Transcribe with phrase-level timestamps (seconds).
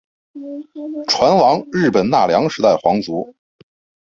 [1.09, 3.35] 船王日本奈良时代皇族。